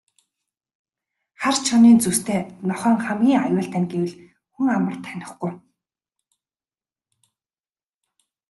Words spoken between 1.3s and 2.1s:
Хар чонын